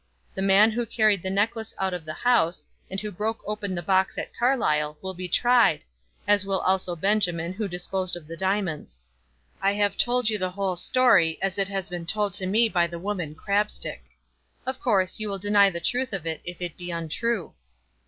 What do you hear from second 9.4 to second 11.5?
I have told you the whole story,